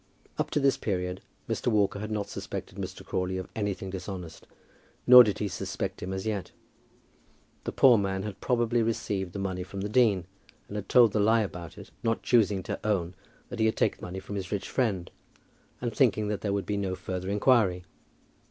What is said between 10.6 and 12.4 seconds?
and had told the lie about it, not